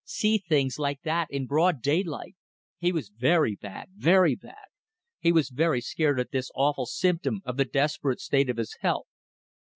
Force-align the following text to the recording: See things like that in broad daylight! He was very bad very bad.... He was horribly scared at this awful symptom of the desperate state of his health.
See 0.03 0.39
things 0.39 0.79
like 0.79 1.03
that 1.03 1.27
in 1.29 1.45
broad 1.45 1.79
daylight! 1.79 2.33
He 2.79 2.91
was 2.91 3.09
very 3.09 3.55
bad 3.55 3.89
very 3.95 4.33
bad.... 4.33 4.55
He 5.19 5.31
was 5.31 5.51
horribly 5.55 5.81
scared 5.81 6.19
at 6.19 6.31
this 6.31 6.49
awful 6.55 6.87
symptom 6.87 7.41
of 7.45 7.57
the 7.57 7.65
desperate 7.65 8.19
state 8.19 8.49
of 8.49 8.57
his 8.57 8.75
health. 8.79 9.05